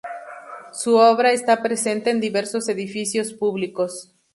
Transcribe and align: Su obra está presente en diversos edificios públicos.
Su 0.71 0.95
obra 0.95 1.31
está 1.31 1.61
presente 1.61 2.09
en 2.09 2.19
diversos 2.19 2.67
edificios 2.69 3.33
públicos. 3.35 4.15